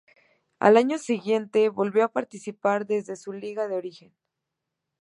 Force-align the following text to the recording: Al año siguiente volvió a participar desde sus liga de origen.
Al 0.57 0.77
año 0.77 0.97
siguiente 0.97 1.69
volvió 1.69 2.03
a 2.03 2.11
participar 2.11 2.87
desde 2.87 3.15
sus 3.15 3.35
liga 3.35 3.67
de 3.67 3.75
origen. 3.75 4.15